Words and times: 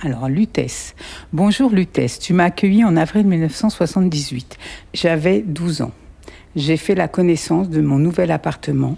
Alors, 0.00 0.28
Lutèce. 0.28 0.94
Bonjour 1.32 1.70
Lutèce, 1.70 2.20
tu 2.20 2.32
m'as 2.32 2.44
accueilli 2.44 2.84
en 2.84 2.96
avril 2.96 3.26
1978. 3.26 4.56
J'avais 4.94 5.40
12 5.40 5.82
ans. 5.82 5.90
J'ai 6.54 6.76
fait 6.76 6.94
la 6.94 7.08
connaissance 7.08 7.68
de 7.68 7.80
mon 7.80 7.98
nouvel 7.98 8.30
appartement 8.30 8.96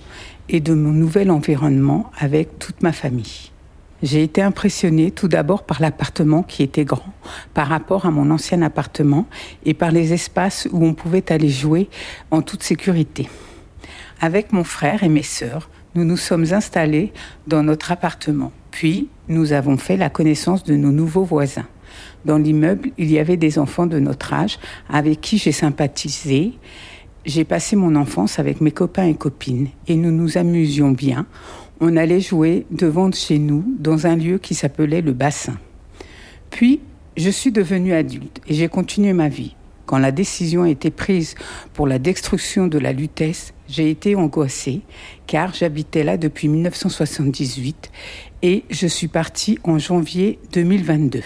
et 0.51 0.61
de 0.61 0.75
mon 0.75 0.91
nouvel 0.91 1.31
environnement 1.31 2.11
avec 2.19 2.59
toute 2.59 2.83
ma 2.83 2.93
famille. 2.93 3.51
J'ai 4.03 4.23
été 4.23 4.43
impressionnée 4.43 5.11
tout 5.11 5.27
d'abord 5.27 5.63
par 5.63 5.81
l'appartement 5.81 6.43
qui 6.43 6.63
était 6.63 6.85
grand 6.85 7.15
par 7.55 7.69
rapport 7.69 8.05
à 8.05 8.11
mon 8.11 8.31
ancien 8.31 8.61
appartement 8.61 9.27
et 9.65 9.73
par 9.73 9.93
les 9.93 10.13
espaces 10.13 10.69
où 10.71 10.85
on 10.85 10.93
pouvait 10.93 11.33
aller 11.33 11.49
jouer 11.49 11.89
en 12.31 12.43
toute 12.43 12.63
sécurité. 12.63 13.31
Avec 14.21 14.53
mon 14.53 14.65
frère 14.65 15.03
et 15.03 15.09
mes 15.09 15.23
sœurs, 15.23 15.71
nous 15.95 16.05
nous 16.05 16.19
sommes 16.19 16.53
installés 16.53 17.15
dans 17.47 17.63
notre 17.63 17.91
appartement. 17.91 18.53
Puis, 18.71 19.09
nous 19.29 19.53
avons 19.53 19.77
fait 19.77 19.97
la 19.97 20.11
connaissance 20.11 20.65
de 20.65 20.75
nos 20.75 20.93
nouveaux 20.93 21.25
voisins. 21.25 21.67
Dans 22.25 22.39
l'immeuble, 22.39 22.91
il 22.99 23.11
y 23.11 23.19
avait 23.19 23.37
des 23.37 23.59
enfants 23.59 23.87
de 23.87 23.99
notre 23.99 24.33
âge 24.33 24.59
avec 24.89 25.21
qui 25.21 25.39
j'ai 25.39 25.53
sympathisé. 25.53 26.53
J'ai 27.25 27.45
passé 27.45 27.77
mon 27.77 27.97
enfance 27.97 28.39
avec 28.39 28.61
mes 28.61 28.71
copains 28.71 29.07
et 29.07 29.15
copines 29.15 29.69
et 29.87 29.97
nous 29.97 30.13
nous 30.13 30.39
amusions 30.39 30.91
bien. 30.91 31.27
On 31.81 31.97
allait 31.97 32.21
jouer 32.21 32.67
devant 32.71 33.11
chez 33.11 33.39
nous 33.39 33.65
dans 33.79 34.07
un 34.07 34.17
lieu 34.17 34.39
qui 34.39 34.55
s'appelait 34.55 35.01
le 35.01 35.13
bassin. 35.13 35.57
Puis, 36.51 36.81
je 37.17 37.31
suis 37.31 37.53
devenue 37.53 37.93
adulte 37.93 38.41
et 38.47 38.55
j'ai 38.55 38.69
continué 38.69 39.13
ma 39.13 39.29
vie. 39.29 39.57
Quand 39.87 39.99
la 39.99 40.13
décision 40.13 40.63
a 40.63 40.71
été 40.71 40.91
prise 40.91 41.35
pour 41.73 41.87
la 41.87 41.99
destruction 41.99 42.69
de 42.69 42.79
la 42.79 42.93
Lutèce, 42.93 43.55
j'ai 43.71 43.91
été 43.91 44.17
angoissée 44.17 44.81
car 45.27 45.55
j'habitais 45.55 46.03
là 46.03 46.17
depuis 46.17 46.49
1978 46.49 47.91
et 48.43 48.65
je 48.71 48.87
suis 48.87 49.09
partie 49.09 49.59
en 49.65 49.79
janvier 49.79 50.39
2022. 50.53 51.23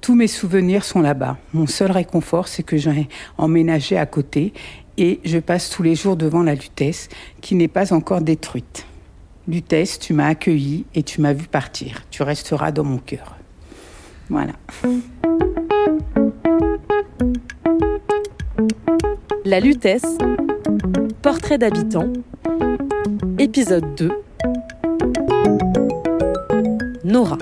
Tous 0.00 0.14
mes 0.14 0.26
souvenirs 0.26 0.84
sont 0.84 1.00
là-bas. 1.00 1.38
Mon 1.52 1.66
seul 1.66 1.90
réconfort, 1.90 2.48
c'est 2.48 2.62
que 2.62 2.76
j'ai 2.76 3.08
emménagé 3.38 3.96
à 3.96 4.06
côté 4.06 4.52
et 4.96 5.20
je 5.24 5.38
passe 5.38 5.70
tous 5.70 5.82
les 5.82 5.94
jours 5.94 6.16
devant 6.16 6.42
la 6.42 6.54
Lutèce 6.54 7.08
qui 7.40 7.54
n'est 7.54 7.68
pas 7.68 7.92
encore 7.92 8.20
détruite. 8.20 8.86
Lutèce, 9.46 9.98
tu 9.98 10.14
m'as 10.14 10.28
accueilli 10.28 10.86
et 10.94 11.02
tu 11.02 11.20
m'as 11.20 11.32
vu 11.32 11.46
partir. 11.46 12.02
Tu 12.10 12.22
resteras 12.22 12.72
dans 12.72 12.84
mon 12.84 12.98
cœur. 12.98 13.36
Voilà. 14.30 14.52
La 19.44 19.60
Lutèce, 19.60 20.16
portrait 21.24 21.56
d'habitant, 21.56 22.12
épisode 23.38 23.94
2. 23.94 24.10
Nora. 27.02 27.38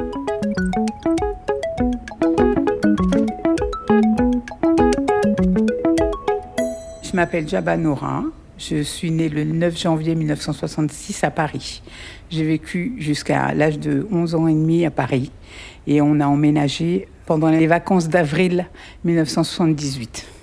Je 7.03 7.16
m'appelle 7.16 7.48
Jabba 7.48 7.77
Nora. 7.77 8.22
Je 8.56 8.84
suis 8.84 9.10
née 9.10 9.28
le 9.28 9.42
9 9.42 9.77
janvier 9.77 10.14
1966 10.14 11.25
à 11.25 11.33
Paris. 11.33 11.83
J'ai 12.30 12.44
vécu 12.44 12.94
jusqu'à 12.98 13.53
l'âge 13.53 13.80
de 13.80 14.06
11 14.12 14.36
ans 14.36 14.47
et 14.47 14.55
demi 14.55 14.86
à 14.86 14.92
Paris 14.92 15.33
et 15.88 16.00
on 16.00 16.20
a 16.20 16.27
emménagé 16.27 17.08
pendant 17.27 17.50
les 17.50 17.66
vacances 17.66 18.08
d'avril 18.08 18.69
1978. 19.03 20.42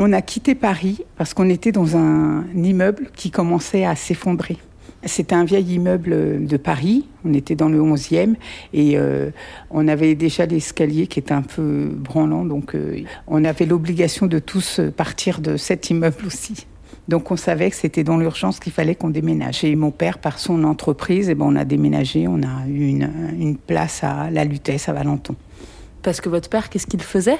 On 0.00 0.12
a 0.12 0.22
quitté 0.22 0.54
Paris 0.54 1.00
parce 1.16 1.34
qu'on 1.34 1.48
était 1.48 1.72
dans 1.72 1.96
un 1.96 2.44
immeuble 2.54 3.10
qui 3.16 3.32
commençait 3.32 3.84
à 3.84 3.96
s'effondrer. 3.96 4.56
C'était 5.04 5.34
un 5.34 5.44
vieil 5.44 5.74
immeuble 5.74 6.46
de 6.46 6.56
Paris, 6.56 7.08
on 7.24 7.34
était 7.34 7.56
dans 7.56 7.68
le 7.68 7.80
11e 7.80 8.34
et 8.72 8.96
euh, 8.96 9.30
on 9.70 9.88
avait 9.88 10.14
déjà 10.14 10.46
l'escalier 10.46 11.08
qui 11.08 11.18
était 11.18 11.32
un 11.32 11.42
peu 11.42 11.90
branlant, 11.92 12.44
donc 12.44 12.74
euh, 12.74 13.00
on 13.26 13.44
avait 13.44 13.66
l'obligation 13.66 14.26
de 14.26 14.38
tous 14.38 14.80
partir 14.96 15.40
de 15.40 15.56
cet 15.56 15.90
immeuble 15.90 16.26
aussi. 16.26 16.66
Donc 17.08 17.32
on 17.32 17.36
savait 17.36 17.70
que 17.70 17.76
c'était 17.76 18.04
dans 18.04 18.18
l'urgence 18.18 18.60
qu'il 18.60 18.72
fallait 18.72 18.94
qu'on 18.94 19.10
déménage. 19.10 19.64
Et 19.64 19.74
mon 19.74 19.90
père, 19.90 20.18
par 20.18 20.38
son 20.38 20.62
entreprise, 20.62 21.28
eh 21.28 21.34
ben, 21.34 21.46
on 21.48 21.56
a 21.56 21.64
déménagé, 21.64 22.28
on 22.28 22.42
a 22.42 22.68
eu 22.68 22.86
une, 22.86 23.10
une 23.38 23.56
place 23.56 24.04
à 24.04 24.30
la 24.30 24.44
Lutèce, 24.44 24.88
à 24.88 24.92
Valenton. 24.92 25.34
Parce 26.02 26.20
que 26.20 26.28
votre 26.28 26.48
père, 26.48 26.68
qu'est-ce 26.68 26.86
qu'il 26.86 27.02
faisait? 27.02 27.38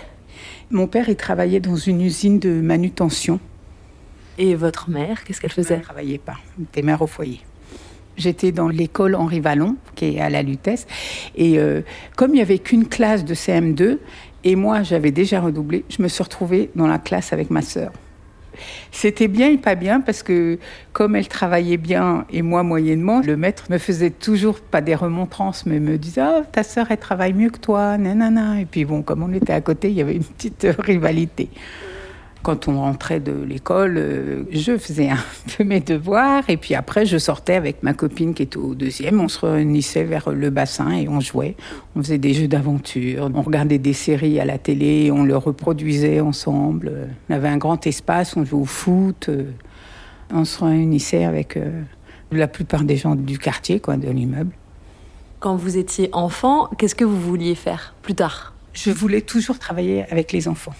Mon 0.71 0.87
père, 0.87 1.09
il 1.09 1.16
travaillait 1.16 1.60
dans 1.60 1.76
une 1.76 2.00
usine 2.00 2.38
de 2.38 2.60
manutention. 2.60 3.41
Et 4.38 4.54
votre 4.54 4.91
mère, 4.91 5.25
qu'est-ce 5.25 5.41
qu'elle 5.41 5.53
faisait? 5.53 5.75
Elle 5.75 5.81
ne 5.81 5.84
travaillait 5.84 6.19
pas, 6.19 6.37
elle 6.56 6.65
était 6.65 6.82
mère 6.82 7.03
au 7.03 7.06
foyer. 7.06 7.41
J'étais 8.16 8.50
dans 8.50 8.69
l'école 8.69 9.15
Henri 9.15 9.41
Vallon, 9.41 9.76
qui 9.94 10.16
est 10.16 10.21
à 10.21 10.28
la 10.28 10.43
Lutèce. 10.43 10.87
Et 11.37 11.59
euh, 11.59 11.82
comme 12.16 12.31
il 12.31 12.34
n'y 12.34 12.43
avait 12.43 12.59
qu'une 12.59 12.87
classe 12.87 13.25
de 13.25 13.34
CM2, 13.34 13.99
et 14.44 14.56
moi 14.56 14.82
j'avais 14.82 15.10
déjà 15.12 15.41
redoublé, 15.41 15.84
je 15.88 16.03
me 16.03 16.09
suis 16.09 16.22
retrouvée 16.22 16.70
dans 16.75 16.87
la 16.87 16.99
classe 16.99 17.32
avec 17.32 17.50
ma 17.50 17.62
sœur. 17.62 17.93
C'était 18.92 19.28
bien 19.28 19.50
et 19.50 19.58
pas 19.58 19.74
bien 19.74 20.00
parce 20.00 20.22
que 20.22 20.58
comme 20.92 21.16
elle 21.16 21.28
travaillait 21.28 21.76
bien 21.76 22.24
et 22.32 22.42
moi 22.42 22.62
moyennement, 22.62 23.20
le 23.20 23.36
maître 23.36 23.64
me 23.70 23.78
faisait 23.78 24.10
toujours 24.10 24.60
pas 24.60 24.80
des 24.80 24.94
remontrances, 24.94 25.66
mais 25.66 25.80
me 25.80 25.98
disait 25.98 26.22
oh, 26.24 26.42
ta 26.50 26.62
sœur 26.62 26.86
elle 26.91 26.98
travaille 26.98 27.32
mieux 27.32 27.50
que 27.50 27.58
toi, 27.58 27.98
nanana. 27.98 28.60
Et 28.60 28.66
puis 28.66 28.84
bon, 28.84 29.02
comme 29.02 29.22
on 29.22 29.32
était 29.32 29.52
à 29.52 29.60
côté, 29.60 29.88
il 29.91 29.94
y 29.94 30.00
avait 30.00 30.16
une 30.16 30.24
petite 30.24 30.66
rivalité. 30.78 31.48
Quand 32.48 32.66
on 32.66 32.81
rentrait 32.81 33.20
de 33.20 33.44
l'école, 33.47 33.98
euh, 33.98 34.44
je 34.50 34.78
faisais 34.78 35.10
un 35.10 35.19
peu 35.59 35.64
mes 35.64 35.81
devoirs 35.81 36.48
et 36.48 36.56
puis 36.56 36.75
après 36.75 37.04
je 37.04 37.19
sortais 37.19 37.56
avec 37.56 37.82
ma 37.82 37.92
copine 37.92 38.32
qui 38.32 38.42
était 38.42 38.56
au 38.56 38.75
deuxième. 38.75 39.20
On 39.20 39.28
se 39.28 39.44
réunissait 39.44 40.04
vers 40.04 40.31
le 40.31 40.48
bassin 40.48 40.92
et 40.92 41.10
on 41.10 41.20
jouait. 41.20 41.56
On 41.94 42.03
faisait 42.03 42.16
des 42.16 42.32
jeux 42.32 42.48
d'aventure, 42.48 43.31
on 43.34 43.42
regardait 43.42 43.76
des 43.76 43.92
séries 43.92 44.41
à 44.41 44.47
la 44.47 44.56
télé, 44.56 45.10
on 45.12 45.25
le 45.25 45.37
reproduisait 45.37 46.20
ensemble. 46.20 47.10
On 47.28 47.34
avait 47.34 47.48
un 47.48 47.58
grand 47.58 47.87
espace, 47.87 48.34
on 48.34 48.47
jouait 48.47 48.62
au 48.62 48.64
foot. 48.64 49.28
On 50.32 50.47
se 50.47 50.64
réunissait 50.64 51.25
avec 51.25 51.58
euh, 51.58 51.82
la 52.32 52.48
plupart 52.48 52.84
des 52.84 52.97
gens 52.97 53.14
du 53.14 53.38
quartier, 53.38 53.78
quoi, 53.78 53.98
de 53.98 54.08
l'immeuble. 54.08 54.53
Quand 55.38 55.56
vous 55.56 55.76
étiez 55.76 56.08
enfant, 56.12 56.70
qu'est-ce 56.78 56.94
que 56.94 57.04
vous 57.04 57.20
vouliez 57.20 57.54
faire 57.54 57.92
plus 58.00 58.14
tard? 58.14 58.54
Je 58.72 58.91
voulais 58.91 59.20
toujours 59.20 59.58
travailler 59.58 60.06
avec 60.10 60.32
les 60.32 60.48
enfants. 60.48 60.72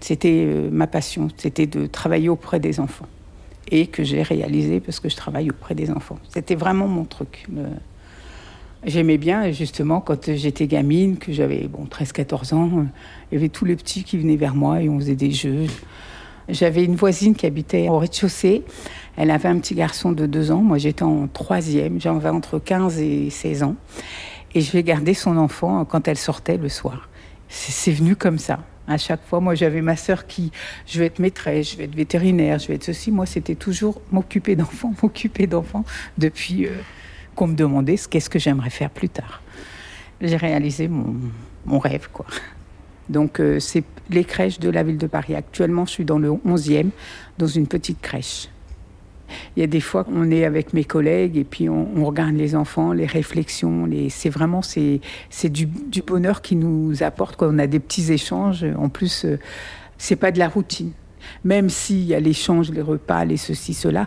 C'était 0.00 0.44
euh, 0.46 0.68
ma 0.70 0.86
passion, 0.86 1.28
c'était 1.36 1.66
de 1.66 1.86
travailler 1.86 2.28
auprès 2.28 2.60
des 2.60 2.80
enfants. 2.80 3.06
Et 3.70 3.88
que 3.88 4.04
j'ai 4.04 4.22
réalisé 4.22 4.78
parce 4.78 5.00
que 5.00 5.08
je 5.08 5.16
travaille 5.16 5.50
auprès 5.50 5.74
des 5.74 5.90
enfants. 5.90 6.18
C'était 6.28 6.54
vraiment 6.54 6.86
mon 6.86 7.04
truc. 7.04 7.46
J'aimais 8.84 9.18
bien, 9.18 9.50
justement, 9.50 10.00
quand 10.00 10.30
j'étais 10.32 10.68
gamine, 10.68 11.16
que 11.16 11.32
j'avais 11.32 11.66
bon, 11.66 11.86
13-14 11.86 12.54
ans, 12.54 12.70
euh, 12.76 12.82
il 13.30 13.34
y 13.34 13.38
avait 13.38 13.48
tous 13.48 13.64
les 13.64 13.74
petits 13.74 14.04
qui 14.04 14.16
venaient 14.16 14.36
vers 14.36 14.54
moi 14.54 14.80
et 14.80 14.88
on 14.88 15.00
faisait 15.00 15.16
des 15.16 15.32
jeux. 15.32 15.66
J'avais 16.48 16.84
une 16.84 16.94
voisine 16.94 17.34
qui 17.34 17.46
habitait 17.46 17.88
au 17.88 17.98
rez-de-chaussée. 17.98 18.62
Elle 19.16 19.32
avait 19.32 19.48
un 19.48 19.58
petit 19.58 19.74
garçon 19.74 20.12
de 20.12 20.26
2 20.26 20.52
ans. 20.52 20.62
Moi, 20.62 20.78
j'étais 20.78 21.02
en 21.02 21.26
troisième. 21.26 22.00
J'avais 22.00 22.28
entre 22.28 22.60
15 22.60 23.00
et 23.00 23.30
16 23.30 23.64
ans. 23.64 23.74
Et 24.54 24.60
je 24.60 24.70
vais 24.70 24.84
garder 24.84 25.14
son 25.14 25.36
enfant 25.36 25.84
quand 25.84 26.06
elle 26.06 26.16
sortait 26.16 26.56
le 26.56 26.68
soir. 26.68 27.08
C'est 27.48 27.90
venu 27.90 28.14
comme 28.14 28.38
ça. 28.38 28.60
À 28.88 28.98
chaque 28.98 29.24
fois, 29.24 29.40
moi, 29.40 29.54
j'avais 29.54 29.82
ma 29.82 29.96
sœur 29.96 30.26
qui, 30.26 30.52
je 30.86 30.98
vais 30.98 31.06
être 31.06 31.18
maîtresse, 31.18 31.72
je 31.72 31.76
vais 31.76 31.84
être 31.84 31.94
vétérinaire, 31.94 32.58
je 32.58 32.68
vais 32.68 32.74
être 32.74 32.84
ceci. 32.84 33.10
Moi, 33.10 33.26
c'était 33.26 33.54
toujours 33.54 34.00
m'occuper 34.12 34.56
d'enfants, 34.56 34.94
m'occuper 35.02 35.46
d'enfants, 35.46 35.84
depuis 36.18 36.66
euh, 36.66 36.70
qu'on 37.34 37.48
me 37.48 37.54
demandait 37.54 37.96
ce 37.96 38.06
qu'est-ce 38.08 38.30
que 38.30 38.38
j'aimerais 38.38 38.70
faire 38.70 38.90
plus 38.90 39.08
tard. 39.08 39.42
J'ai 40.20 40.36
réalisé 40.36 40.88
mon, 40.88 41.78
rêve, 41.78 42.08
quoi. 42.12 42.26
Donc, 43.08 43.40
euh, 43.40 43.60
c'est 43.60 43.84
les 44.10 44.24
crèches 44.24 44.58
de 44.58 44.70
la 44.70 44.82
ville 44.82 44.98
de 44.98 45.06
Paris. 45.06 45.34
Actuellement, 45.34 45.84
je 45.84 45.90
suis 45.90 46.04
dans 46.04 46.18
le 46.18 46.30
11e, 46.30 46.88
dans 47.38 47.46
une 47.46 47.66
petite 47.66 48.00
crèche. 48.00 48.48
Il 49.56 49.60
y 49.60 49.62
a 49.62 49.66
des 49.66 49.80
fois 49.80 50.04
qu'on 50.04 50.30
est 50.30 50.44
avec 50.44 50.72
mes 50.72 50.84
collègues 50.84 51.36
et 51.36 51.44
puis 51.44 51.68
on, 51.68 52.04
regarde 52.04 52.34
les 52.34 52.54
enfants, 52.54 52.92
les 52.92 53.06
réflexions. 53.06 53.88
C'est 54.08 54.30
vraiment 54.30 54.62
c'est, 54.62 55.00
c'est 55.30 55.48
du, 55.48 55.66
bonheur 56.06 56.42
qui 56.42 56.56
nous 56.56 57.02
apporte. 57.02 57.36
Quand 57.36 57.48
on 57.52 57.58
a 57.58 57.66
des 57.66 57.80
petits 57.80 58.12
échanges, 58.12 58.64
en 58.76 58.88
plus, 58.88 59.24
euh, 59.24 59.38
c'est 59.98 60.16
pas 60.16 60.30
de 60.30 60.38
la 60.38 60.48
routine. 60.48 60.92
Même 61.44 61.68
s'il 61.70 62.04
y 62.04 62.14
a 62.14 62.20
l'échange, 62.20 62.70
les 62.70 62.82
repas, 62.82 63.24
les 63.24 63.36
ceci, 63.36 63.74
cela, 63.74 64.06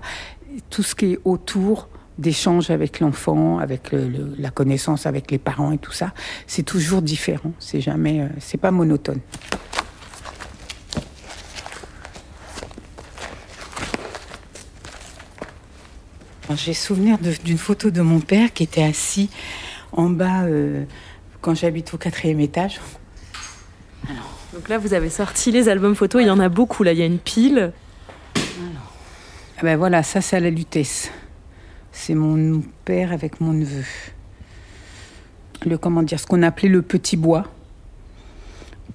tout 0.69 0.83
ce 0.83 0.95
qui 0.95 1.13
est 1.13 1.19
autour 1.25 1.89
d'échange 2.17 2.69
avec 2.69 2.99
l'enfant, 2.99 3.59
avec 3.59 3.93
la 4.37 4.49
connaissance 4.51 5.05
avec 5.05 5.31
les 5.31 5.37
parents 5.37 5.71
et 5.71 5.77
tout 5.77 5.91
ça, 5.91 6.13
c'est 6.47 6.63
toujours 6.63 7.01
différent. 7.01 7.53
C'est 7.59 7.81
jamais, 7.81 8.21
euh, 8.21 8.27
c'est 8.39 8.57
pas 8.57 8.71
monotone. 8.71 9.19
J'ai 16.55 16.73
souvenir 16.73 17.17
d'une 17.19 17.59
photo 17.59 17.91
de 17.91 18.01
mon 18.01 18.19
père 18.19 18.51
qui 18.53 18.63
était 18.63 18.81
assis 18.81 19.29
en 19.91 20.09
bas 20.09 20.43
euh, 20.43 20.83
quand 21.41 21.53
j'habite 21.53 21.93
au 21.93 21.97
quatrième 21.97 22.39
étage. 22.39 22.79
Donc 24.53 24.67
là, 24.67 24.79
vous 24.79 24.95
avez 24.95 25.09
sorti 25.09 25.51
les 25.51 25.69
albums 25.69 25.93
photos. 25.93 26.23
Il 26.23 26.27
y 26.27 26.31
en 26.31 26.39
a 26.39 26.49
beaucoup. 26.49 26.83
Là, 26.83 26.93
il 26.93 26.99
y 26.99 27.03
a 27.03 27.05
une 27.05 27.19
pile. 27.19 27.71
Ah 28.35 29.61
ben 29.61 29.77
voilà, 29.77 30.01
ça 30.01 30.21
c'est 30.21 30.37
à 30.37 30.39
la 30.39 30.49
Lutèce. 30.49 31.11
C'est 31.91 32.15
mon 32.15 32.63
père 32.83 33.11
avec 33.11 33.41
mon 33.41 33.53
neveu. 33.53 33.83
le 35.65 35.77
comment 35.77 36.01
dire, 36.01 36.19
ce 36.19 36.25
qu'on 36.25 36.41
appelait 36.41 36.69
le 36.69 36.81
petit 36.81 37.17
bois 37.17 37.45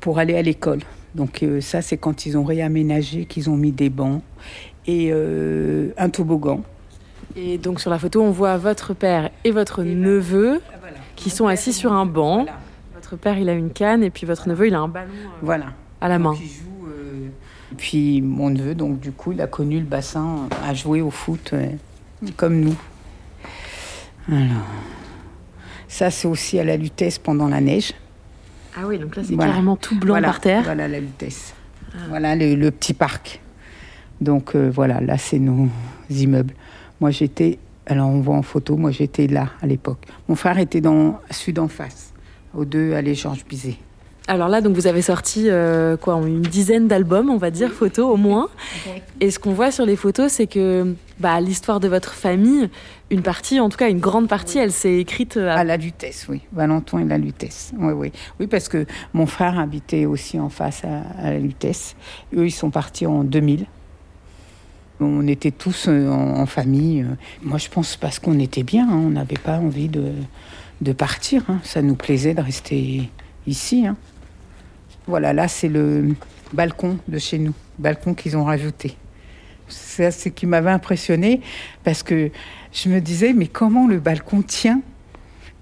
pour 0.00 0.18
aller 0.18 0.36
à 0.36 0.42
l'école. 0.42 0.80
Donc 1.14 1.42
euh, 1.42 1.60
ça, 1.60 1.82
c'est 1.82 1.98
quand 1.98 2.26
ils 2.26 2.36
ont 2.36 2.44
réaménagé, 2.44 3.26
qu'ils 3.26 3.48
ont 3.48 3.56
mis 3.56 3.72
des 3.72 3.90
bancs 3.90 4.22
et 4.86 5.10
euh, 5.12 5.92
un 5.96 6.08
toboggan. 6.08 6.64
Et 7.36 7.58
donc 7.58 7.80
sur 7.80 7.90
la 7.90 7.98
photo, 7.98 8.22
on 8.22 8.30
voit 8.30 8.56
votre 8.56 8.94
père 8.94 9.30
et 9.44 9.50
votre 9.50 9.82
Et 9.82 9.94
ben, 9.94 10.00
neveu 10.00 10.60
Voilà. 10.80 10.96
qui 11.16 11.30
sont 11.30 11.46
assis 11.46 11.72
sur 11.72 11.92
un 11.92 12.06
banc. 12.06 12.42
Voilà. 12.44 12.58
Votre 12.94 13.16
père, 13.16 13.38
il 13.38 13.48
a 13.48 13.52
une 13.52 13.70
canne 13.70 14.02
et 14.02 14.10
puis 14.10 14.26
votre 14.26 14.48
neveu, 14.48 14.68
il 14.68 14.74
a 14.74 14.80
un 14.80 14.88
ballon 14.88 15.08
euh, 15.12 15.28
Voilà. 15.42 15.66
à 16.00 16.08
la 16.08 16.18
main. 16.18 16.32
Donc, 16.32 16.40
il 16.40 16.46
joue, 16.48 16.86
euh, 16.88 17.26
et 17.72 17.74
Puis 17.76 18.22
mon 18.22 18.50
neveu, 18.50 18.74
donc 18.74 19.00
du 19.00 19.12
coup, 19.12 19.32
il 19.32 19.40
a 19.40 19.46
connu 19.46 19.78
le 19.78 19.84
bassin 19.84 20.48
à 20.66 20.72
jouer 20.74 21.00
au 21.02 21.10
foot 21.10 21.50
euh, 21.52 21.66
comme 22.36 22.60
nous. 22.60 22.76
Alors, 24.30 24.64
ça 25.88 26.10
c'est 26.10 26.26
aussi 26.26 26.58
à 26.58 26.64
la 26.64 26.76
Lutèce 26.76 27.18
pendant 27.18 27.48
la 27.48 27.60
neige. 27.60 27.92
Ah 28.76 28.86
oui, 28.86 28.98
donc 28.98 29.14
là, 29.16 29.22
c'est 29.24 29.34
Voilà. 29.34 29.52
carrément 29.52 29.76
tout 29.76 29.98
blanc 29.98 30.20
par 30.22 30.40
terre. 30.40 30.60
Ah. 30.62 30.64
Voilà 30.64 30.88
la 30.88 30.98
Lutèce. 31.00 31.54
Voilà 32.08 32.34
le, 32.34 32.54
le 32.54 32.70
petit 32.70 32.94
parc. 32.94 33.40
Donc 34.20 34.56
euh, 34.56 34.70
voilà, 34.72 35.00
là 35.00 35.18
c'est 35.18 35.38
nos 35.38 35.68
immeubles. 36.10 36.54
Moi 37.04 37.10
j'étais, 37.10 37.58
alors 37.84 38.08
on 38.08 38.22
voit 38.22 38.34
en 38.34 38.40
photo, 38.40 38.78
moi 38.78 38.90
j'étais 38.90 39.26
là 39.26 39.50
à 39.60 39.66
l'époque. 39.66 39.98
Mon 40.26 40.36
frère 40.36 40.58
était 40.58 40.80
dans 40.80 41.20
sud 41.30 41.58
en 41.58 41.68
face, 41.68 42.14
aux 42.54 42.64
deux 42.64 42.94
allées 42.94 43.14
Georges 43.14 43.44
Bizet. 43.44 43.76
Alors 44.26 44.48
là, 44.48 44.62
donc 44.62 44.74
vous 44.74 44.86
avez 44.86 45.02
sorti 45.02 45.50
euh, 45.50 45.98
quoi, 45.98 46.14
une 46.26 46.40
dizaine 46.40 46.88
d'albums, 46.88 47.28
on 47.28 47.36
va 47.36 47.50
dire, 47.50 47.70
photos 47.70 48.10
au 48.10 48.16
moins. 48.16 48.48
Et 49.20 49.30
ce 49.30 49.38
qu'on 49.38 49.52
voit 49.52 49.70
sur 49.70 49.84
les 49.84 49.96
photos, 49.96 50.32
c'est 50.32 50.46
que 50.46 50.94
bah, 51.20 51.38
l'histoire 51.42 51.78
de 51.78 51.88
votre 51.88 52.14
famille, 52.14 52.70
une 53.10 53.20
partie, 53.20 53.60
en 53.60 53.68
tout 53.68 53.76
cas 53.76 53.90
une 53.90 54.00
grande 54.00 54.26
partie, 54.26 54.56
elle 54.56 54.72
s'est 54.72 54.96
écrite 54.96 55.36
à... 55.36 55.56
À 55.56 55.64
la 55.64 55.76
Lutèce, 55.76 56.24
oui. 56.30 56.40
Valenton 56.54 57.00
et 57.00 57.04
la 57.04 57.18
Lutèce. 57.18 57.74
Oui, 57.78 57.92
oui. 57.92 58.12
Oui, 58.40 58.46
parce 58.46 58.70
que 58.70 58.86
mon 59.12 59.26
frère 59.26 59.58
habitait 59.58 60.06
aussi 60.06 60.40
en 60.40 60.48
face 60.48 60.84
à, 60.86 61.02
à 61.22 61.32
la 61.32 61.38
Lutèce. 61.38 61.96
Eux, 62.34 62.46
ils 62.46 62.50
sont 62.50 62.70
partis 62.70 63.04
en 63.04 63.24
2000. 63.24 63.66
On 65.00 65.26
était 65.26 65.50
tous 65.50 65.86
euh, 65.88 66.08
en, 66.08 66.46
famille. 66.46 67.04
Moi, 67.42 67.58
je 67.58 67.68
pense 67.68 67.96
parce 67.96 68.18
qu'on 68.18 68.38
était 68.38 68.62
bien. 68.62 68.88
hein. 68.88 68.96
On 68.96 69.10
n'avait 69.10 69.36
pas 69.36 69.58
envie 69.58 69.88
de, 69.88 70.12
de 70.80 70.92
partir. 70.92 71.42
hein. 71.48 71.60
Ça 71.64 71.82
nous 71.82 71.96
plaisait 71.96 72.34
de 72.34 72.40
rester 72.40 73.10
ici. 73.46 73.86
hein. 73.86 73.96
Voilà, 75.06 75.32
là, 75.32 75.48
c'est 75.48 75.68
le 75.68 76.14
balcon 76.52 76.98
de 77.08 77.18
chez 77.18 77.38
nous. 77.38 77.52
Balcon 77.78 78.14
qu'ils 78.14 78.36
ont 78.36 78.44
rajouté. 78.44 78.96
C'est 79.68 80.10
ce 80.10 80.28
qui 80.28 80.46
m'avait 80.46 80.70
impressionné 80.70 81.40
parce 81.82 82.02
que 82.02 82.30
je 82.72 82.88
me 82.88 83.00
disais, 83.00 83.32
mais 83.32 83.46
comment 83.48 83.86
le 83.88 83.98
balcon 83.98 84.42
tient 84.42 84.80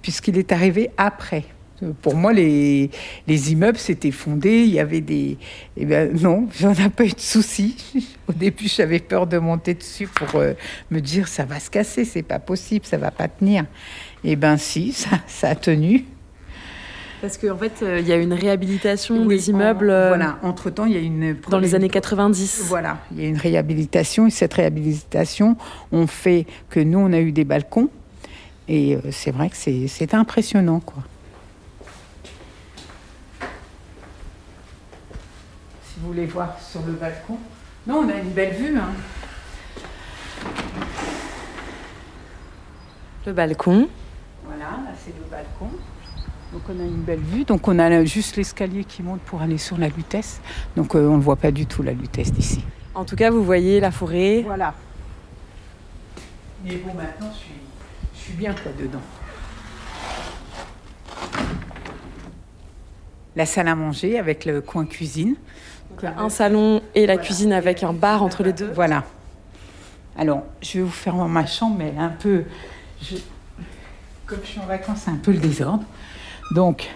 puisqu'il 0.03 0.37
est 0.39 0.53
arrivé 0.53 0.91
après? 0.97 1.45
Pour 2.01 2.15
moi, 2.15 2.33
les, 2.33 2.91
les 3.27 3.53
immeubles 3.53 3.79
s'étaient 3.79 4.11
fondés, 4.13 4.63
il 4.63 4.71
y 4.75 4.79
avait 4.81 5.01
des... 5.01 5.37
Eh 5.77 5.85
ben 5.85 6.13
non, 6.21 6.49
j'en 6.59 6.73
ai 6.75 6.89
pas 6.89 7.05
eu 7.05 7.11
de 7.13 7.21
souci. 7.21 7.77
Au 8.29 8.33
début, 8.33 8.69
j'avais 8.69 9.01
peur 9.01 9.27
de 9.27 9.39
monter 9.39 9.75
dessus 9.75 10.07
pour 10.07 10.41
euh, 10.41 10.53
me 10.91 11.01
dire, 11.01 11.27
ça 11.29 11.45
va 11.45 11.59
se 11.61 11.71
casser, 11.71 12.05
c'est 12.05 12.23
pas 12.23 12.39
possible, 12.39 12.87
ça 12.87 12.99
va 12.99 13.11
pas 13.11 13.29
tenir. 13.29 13.65
Eh 14.25 14.37
ben 14.37 14.57
si, 14.57 14.93
ça, 14.93 15.11
ça 15.27 15.49
a 15.51 15.55
tenu. 15.55 16.05
Parce 17.21 17.39
qu'en 17.39 17.57
fait, 17.57 17.73
euh, 17.83 18.01
il 18.01 18.09
y 18.09 18.13
a 18.13 18.17
une 18.17 18.33
réhabilitation 18.33 19.25
Oui, 19.25 19.37
des 19.37 19.51
immeubles 19.51 19.91
en- 19.91 19.95
euh, 19.95 20.09
voilà, 20.09 20.39
entre-temps, 20.43 20.87
il 20.87 20.93
y 20.93 20.97
a 20.97 21.01
une... 21.01 21.37
dans 21.49 21.61
les 21.61 21.75
années 21.77 21.89
90. 21.89 22.63
Voilà, 22.67 22.99
il 23.13 23.23
y 23.23 23.25
a 23.25 23.29
une 23.29 23.37
réhabilitation 23.39 24.27
et 24.27 24.31
cette 24.31 24.55
réhabilitation, 24.55 25.57
on 25.93 26.07
fait 26.09 26.47
que 26.69 26.81
nous, 26.81 26.99
on 26.99 27.13
a 27.13 27.21
eu 27.21 27.31
des 27.31 27.45
balcons 27.45 27.89
et 28.69 28.99
c'est 29.13 29.31
vrai 29.33 29.51
que 29.51 29.57
c'est 29.57 29.87
c'est 29.89 30.15
impressionnant, 30.15 30.81
quoi. 30.81 31.03
Vous 36.03 36.09
voulez 36.09 36.27
voir 36.27 36.59
sur 36.61 36.83
le 36.83 36.93
balcon, 36.93 37.39
non, 37.87 37.99
on 37.99 38.09
a 38.09 38.17
une 38.17 38.31
belle 38.31 38.55
vue. 38.55 38.77
Hein. 38.77 38.91
Le 43.25 43.33
balcon. 43.33 43.89
Voilà, 44.45 44.65
là 44.65 44.93
c'est 44.99 45.15
le 45.17 45.25
balcon. 45.31 45.71
Donc 46.53 46.63
on 46.69 46.81
a 46.81 46.83
une 46.83 47.03
belle 47.03 47.21
vue. 47.21 47.45
Donc 47.45 47.69
on 47.69 47.79
a 47.79 48.05
juste 48.05 48.37
l'escalier 48.37 48.85
qui 48.85 49.05
monte 49.05 49.21
pour 49.21 49.43
aller 49.43 49.59
sur 49.59 49.79
la 49.79 49.89
Lutèce. 49.89 50.41
Donc 50.75 50.97
euh, 50.97 51.07
on 51.07 51.19
ne 51.19 51.23
voit 51.23 51.37
pas 51.37 51.53
du 51.53 51.67
tout 51.67 51.85
la 51.85 51.93
Lutèce 51.93 52.33
d'ici. 52.33 52.65
En 52.95 53.05
tout 53.05 53.17
cas, 53.17 53.31
vous 53.31 53.45
voyez 53.45 53.79
la 53.79 53.93
forêt. 53.93 54.43
Voilà. 54.43 54.75
Mais 56.65 56.77
bon, 56.79 56.95
maintenant, 56.95 57.31
je 57.33 57.39
suis, 57.39 57.55
je 58.15 58.21
suis 58.21 58.33
bien 58.35 58.55
quoi 58.55 58.73
dedans. 58.79 59.01
La 63.37 63.47
salle 63.47 63.69
à 63.69 63.77
manger 63.77 64.19
avec 64.19 64.45
le 64.45 64.61
coin 64.61 64.85
cuisine. 64.85 65.37
Donc, 66.01 66.11
un 66.17 66.29
salon 66.29 66.83
et 66.95 67.07
la 67.07 67.17
cuisine 67.17 67.53
avec 67.53 67.83
un 67.83 67.93
bar 67.93 68.23
entre 68.23 68.43
les 68.43 68.53
deux. 68.53 68.71
Voilà. 68.75 69.05
Alors, 70.17 70.43
je 70.61 70.79
vais 70.79 70.85
vous 70.85 70.91
faire 70.91 71.15
voir 71.15 71.29
ma 71.29 71.47
chambre, 71.47 71.77
mais 71.79 71.95
un 71.99 72.09
peu. 72.11 72.45
je- 73.03 73.17
Comme 74.27 74.39
je 74.43 74.49
suis 74.49 74.61
en 74.61 74.67
vacances, 74.67 75.01
c'est 75.05 75.11
un 75.11 75.17
peu 75.23 75.33
le 75.33 75.39
désordre. 75.39 75.85
Donc, 76.55 76.89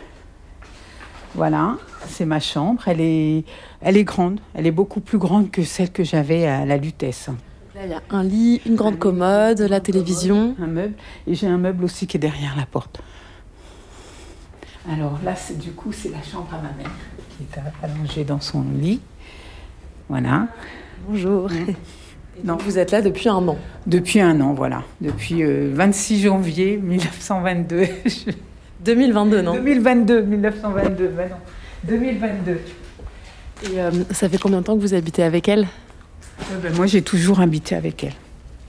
voilà, 1.35 1.77
c'est 2.09 2.25
ma 2.25 2.41
chambre. 2.41 2.83
Elle 2.87 3.01
est, 3.01 3.45
elle 3.83 3.97
est 3.97 4.05
grande. 4.05 4.41
Elle 4.55 4.67
est 4.67 4.71
beaucoup 4.73 5.01
plus 5.01 5.19
grande 5.19 5.51
que 5.51 5.63
celle 5.63 5.91
que 5.93 6.05
j'avais 6.05 6.47
à 6.47 6.65
la 6.65 6.77
Lutèce. 6.79 7.29
Là, 7.75 7.83
il 7.85 7.91
y 7.91 7.95
a 7.95 8.01
un 8.11 8.23
lit, 8.23 8.63
une 8.65 8.75
grande 8.75 8.99
commode, 8.99 9.61
la 9.61 9.81
télévision. 9.81 10.55
Un 10.63 10.67
meuble. 10.67 10.95
Et 11.27 11.35
j'ai 11.35 11.47
un 11.47 11.59
meuble 11.59 11.85
aussi 11.85 12.07
qui 12.07 12.17
est 12.17 12.21
derrière 12.21 12.57
la 12.57 12.65
porte. 12.65 13.01
Alors 14.91 15.19
là, 15.25 15.35
c'est- 15.35 15.59
du 15.59 15.73
coup, 15.73 15.93
c'est 15.93 16.11
la 16.11 16.23
chambre 16.23 16.49
à 16.53 16.57
ma 16.57 16.73
mère 16.77 16.91
qui 17.37 17.45
est 17.45 17.61
allongée 17.85 18.25
dans 18.25 18.41
son 18.41 18.65
lit. 18.81 19.01
Voilà. 20.09 20.47
Bonjour. 21.09 21.49
Non. 22.45 22.57
Vous 22.65 22.79
êtes 22.79 22.91
là 22.93 23.03
depuis 23.03 23.29
un 23.29 23.47
an. 23.49 23.57
Depuis 23.87 24.21
un 24.21 24.41
an, 24.41 24.53
voilà. 24.55 24.83
Depuis 25.01 25.43
euh, 25.43 25.71
26 25.75 26.23
janvier 26.23 26.77
1922. 26.77 27.87
2022, 28.85 29.43
non? 29.43 29.55
2022, 29.55 30.23
1922, 30.23 31.09
bah 31.09 31.23
non. 31.31 31.37
2022. 31.85 32.61
Et 33.73 33.81
euh, 33.81 33.91
ça 34.11 34.29
fait 34.29 34.39
combien 34.39 34.61
de 34.61 34.65
temps 34.65 34.77
que 34.77 34.83
vous 34.83 34.95
habitez 34.95 35.23
avec 35.23 35.49
elle? 35.49 35.67
Euh, 36.53 36.59
ben, 36.63 36.75
moi, 36.77 36.87
j'ai 36.87 37.03
toujours 37.03 37.41
habité 37.41 37.75
avec 37.75 38.05
elle. 38.05 38.13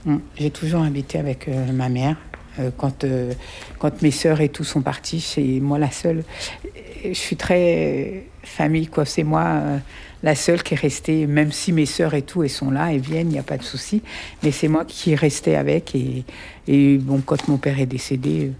Mm. 0.06 0.16
J'ai 0.36 0.50
toujours 0.50 0.82
habité 0.82 1.18
avec 1.18 1.46
euh, 1.48 1.72
ma 1.72 1.88
mère. 1.90 2.16
Euh, 2.58 2.70
quand, 2.76 3.04
euh, 3.04 3.32
quand 3.78 4.02
mes 4.02 4.10
sœurs 4.10 4.40
et 4.40 4.48
tout 4.48 4.64
sont 4.64 4.82
partis, 4.82 5.20
c'est 5.20 5.60
moi 5.60 5.78
la 5.78 5.90
seule. 5.90 6.24
Je 7.04 7.12
suis 7.12 7.36
très 7.36 7.74
euh, 7.76 8.20
famille, 8.42 8.88
quoi. 8.88 9.04
C'est 9.04 9.24
moi 9.24 9.62
la 10.22 10.34
seule 10.34 10.62
qui 10.62 10.74
est 10.74 10.78
restée, 10.78 11.26
même 11.26 11.52
si 11.52 11.72
mes 11.72 11.86
sœurs 11.86 12.14
et 12.14 12.22
tout, 12.22 12.42
elles 12.42 12.50
sont 12.50 12.70
là, 12.70 12.92
elles 12.92 13.00
viennent, 13.00 13.28
il 13.28 13.34
n'y 13.34 13.38
a 13.38 13.44
pas 13.44 13.58
de 13.58 13.62
souci. 13.62 14.02
Mais 14.42 14.50
c'est 14.50 14.68
moi 14.68 14.84
qui 14.84 15.12
est 15.12 15.16
restée 15.16 15.56
avec. 15.56 15.94
Et, 15.94 16.98
bon, 16.98 17.20
quand 17.20 17.48
mon 17.48 17.56
père 17.56 17.78
est 17.78 17.86
décédé, 17.86 18.52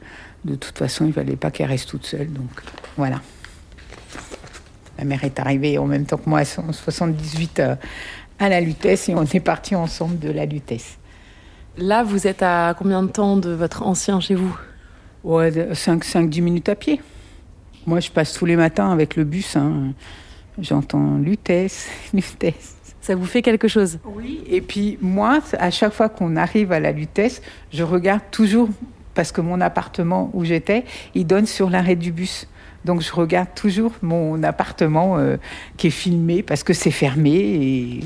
de 0.44 0.54
toute 0.54 0.78
façon, 0.78 1.04
il 1.04 1.08
ne 1.08 1.12
fallait 1.12 1.36
pas 1.36 1.50
qu'elle 1.50 1.68
reste 1.68 1.88
toute 1.88 2.06
seule. 2.06 2.32
Donc 2.32 2.50
voilà. 2.96 3.20
Ma 4.98 5.04
mère 5.04 5.24
est 5.24 5.38
arrivée 5.38 5.78
en 5.78 5.86
même 5.86 6.06
temps 6.06 6.16
que 6.16 6.28
moi 6.28 6.40
en 6.40 6.72
78 6.72 7.60
euh, 7.60 7.76
à 8.38 8.48
la 8.48 8.60
Lutèce 8.60 9.08
et 9.08 9.14
on 9.14 9.22
est 9.22 9.40
partis 9.40 9.76
ensemble 9.76 10.18
de 10.18 10.30
la 10.30 10.44
Lutèce. 10.44 10.97
Là, 11.76 12.02
vous 12.02 12.26
êtes 12.26 12.42
à 12.42 12.74
combien 12.76 13.02
de 13.02 13.08
temps 13.08 13.36
de 13.36 13.50
votre 13.50 13.82
ancien 13.82 14.20
chez 14.20 14.34
vous? 14.34 14.56
Ouais, 15.22 15.50
5-10 15.50 16.40
minutes 16.42 16.68
à 16.68 16.74
pied. 16.74 17.00
Moi, 17.86 18.00
je 18.00 18.10
passe 18.10 18.32
tous 18.32 18.46
les 18.46 18.56
matins 18.56 18.90
avec 18.90 19.16
le 19.16 19.24
bus. 19.24 19.56
hein. 19.56 19.92
J'entends 20.60 21.18
Lutèce, 21.18 21.88
Lutèce. 22.12 22.76
Ça 23.00 23.14
vous 23.14 23.26
fait 23.26 23.42
quelque 23.42 23.68
chose? 23.68 23.98
Oui. 24.04 24.42
Et 24.48 24.60
puis 24.60 24.98
moi, 25.00 25.38
à 25.58 25.70
chaque 25.70 25.92
fois 25.92 26.08
qu'on 26.08 26.36
arrive 26.36 26.72
à 26.72 26.80
la 26.80 26.90
Lutèce, 26.92 27.40
je 27.72 27.84
regarde 27.84 28.22
toujours, 28.32 28.68
parce 29.14 29.30
que 29.30 29.40
mon 29.40 29.60
appartement 29.60 30.30
où 30.34 30.44
j'étais, 30.44 30.84
il 31.14 31.26
donne 31.26 31.46
sur 31.46 31.70
l'arrêt 31.70 31.96
du 31.96 32.10
bus. 32.12 32.48
Donc 32.84 33.00
je 33.00 33.12
regarde 33.12 33.48
toujours 33.54 33.92
mon 34.02 34.42
appartement 34.42 35.16
euh, 35.18 35.36
qui 35.76 35.88
est 35.88 35.90
filmé 35.90 36.42
parce 36.42 36.62
que 36.62 36.72
c'est 36.72 36.90
fermé 36.90 37.34
et 37.34 38.00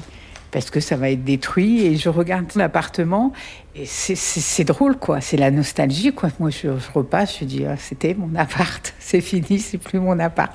parce 0.53 0.71
que 0.71 0.79
ça 0.79 0.97
va 0.97 1.11
être 1.11 1.25
détruit. 1.25 1.85
Et 1.85 1.97
je 1.97 2.09
regarde 2.09 2.47
l'appartement 2.55 3.33
et 3.75 3.87
c'est- 3.87 4.65
drôle, 4.65 4.97
quoi. 4.97 5.21
C'est 5.21 5.39
la 5.39 5.51
nostalgie, 5.51 6.13
quoi. 6.13 6.29
Moi, 6.39 6.51
je, 6.51 6.69
repasse, 6.95 7.39
je 7.41 7.45
dis, 7.45 7.65
ah, 7.65 7.77
c'était 7.77 8.15
mon 8.15 8.33
appart, 8.37 8.95
c'est 9.01 9.23
fini, 9.23 9.59
c'est 9.59 9.79
plus 9.79 9.99
mon 9.99 10.19
appart. 10.21 10.53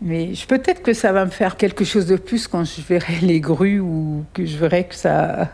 Mais 0.00 0.32
peut-être 0.48 0.82
que 0.82 0.92
ça 0.92 1.12
va 1.12 1.24
me 1.24 1.30
faire 1.30 1.56
quelque 1.56 1.84
chose 1.84 2.06
de 2.06 2.16
plus 2.16 2.46
quand 2.46 2.64
je 2.64 2.80
verrai 2.82 3.18
les 3.20 3.40
grues 3.40 3.80
ou 3.80 4.24
que 4.32 4.46
je 4.46 4.56
verrai 4.56 4.84
que 4.86 4.94
ça. 4.94 5.50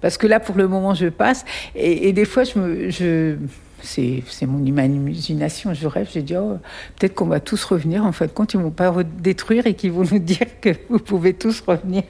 Parce 0.00 0.16
que 0.16 0.26
là, 0.26 0.40
pour 0.40 0.56
le 0.56 0.68
moment, 0.68 0.94
je 0.94 1.06
passe. 1.06 1.44
Et, 1.74 2.12
des 2.12 2.24
fois, 2.24 2.44
je 2.44 2.58
me. 2.58 2.90
Je... 2.90 3.36
C'est 3.82 4.46
mon 4.46 4.62
imagination, 4.62 5.72
je 5.72 5.86
rêve, 5.86 6.10
je 6.14 6.20
dis, 6.20 6.36
oh, 6.36 6.58
peut-être 6.98 7.14
qu'on 7.14 7.26
va 7.26 7.40
tous 7.40 7.64
revenir. 7.64 8.04
En 8.04 8.12
fin 8.12 8.26
de 8.26 8.30
compte, 8.30 8.52
ils 8.52 8.58
ne 8.58 8.64
vont 8.64 8.70
pas 8.70 8.94
détruire 9.02 9.66
et 9.66 9.72
qu'ils 9.72 9.92
vont 9.92 10.04
nous 10.10 10.18
dire 10.18 10.60
que 10.60 10.70
vous 10.90 10.98
pouvez 10.98 11.32
tous 11.32 11.62
revenir 11.66 12.02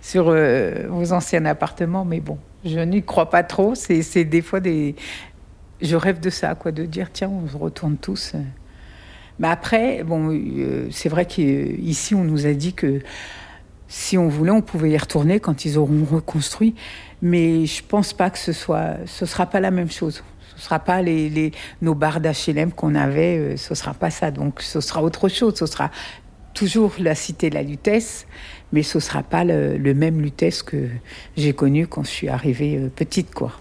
sur 0.00 0.28
euh, 0.28 0.86
vos 0.88 1.12
anciens 1.12 1.44
appartements. 1.44 2.04
Mais 2.04 2.20
bon, 2.20 2.38
je 2.64 2.80
n'y 2.80 3.02
crois 3.02 3.30
pas 3.30 3.42
trop. 3.42 3.74
C'est 3.74 4.24
des 4.24 4.42
fois 4.42 4.60
des, 4.60 4.94
je 5.80 5.96
rêve 5.96 6.20
de 6.20 6.30
ça, 6.30 6.54
quoi, 6.54 6.72
de 6.72 6.84
dire 6.84 7.10
tiens, 7.12 7.30
on 7.30 7.48
se 7.48 7.56
retourne 7.56 7.96
tous. 7.96 8.34
Mais 9.38 9.48
après, 9.48 10.02
bon, 10.04 10.30
euh, 10.32 10.88
c'est 10.90 11.08
vrai 11.08 11.24
qu'ici, 11.24 12.14
on 12.14 12.24
nous 12.24 12.46
a 12.46 12.52
dit 12.52 12.74
que 12.74 13.00
si 13.88 14.18
on 14.18 14.28
voulait, 14.28 14.52
on 14.52 14.60
pouvait 14.60 14.90
y 14.90 14.98
retourner 14.98 15.40
quand 15.40 15.64
ils 15.64 15.78
auront 15.78 16.04
reconstruit. 16.04 16.74
Mais 17.22 17.66
je 17.66 17.82
pense 17.82 18.12
pas 18.12 18.30
que 18.30 18.38
ce 18.38 18.52
soit, 18.52 18.96
ce 19.06 19.26
sera 19.26 19.46
pas 19.46 19.60
la 19.60 19.70
même 19.70 19.90
chose. 19.90 20.22
Ce 20.56 20.66
sera 20.66 20.78
pas 20.78 21.00
les, 21.00 21.52
nos 21.80 21.94
barres 21.94 22.20
d'HLM 22.20 22.72
qu'on 22.72 22.94
avait, 22.94 23.38
euh, 23.38 23.56
ce 23.56 23.74
sera 23.74 23.94
pas 23.94 24.10
ça. 24.10 24.30
Donc, 24.30 24.60
ce 24.60 24.82
sera 24.82 25.02
autre 25.02 25.28
chose. 25.28 25.54
Ce 25.56 25.64
sera 25.64 25.90
toujours 26.54 26.94
la 26.98 27.14
cité 27.14 27.50
la 27.50 27.62
Lutèce, 27.62 28.26
mais 28.72 28.82
ce 28.82 29.00
sera 29.00 29.22
pas 29.22 29.44
le, 29.44 29.76
le 29.76 29.94
même 29.94 30.20
Lutèce 30.20 30.62
que 30.62 30.88
j'ai 31.36 31.52
connu 31.52 31.86
quand 31.86 32.04
je 32.04 32.10
suis 32.10 32.28
arrivée 32.28 32.76
euh, 32.76 32.88
petite, 32.88 33.34
quoi. 33.34 33.52